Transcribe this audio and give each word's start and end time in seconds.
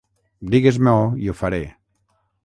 Digues-m'ho 0.53 0.95
i 1.25 1.29
ho 1.33 1.35
faré. 1.43 1.59